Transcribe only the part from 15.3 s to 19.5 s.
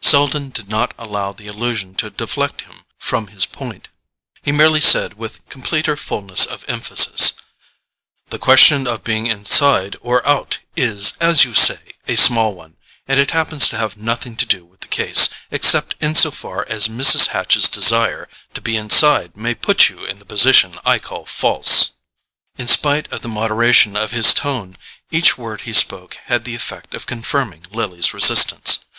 except in so far as Mrs. Hatch's desire to be inside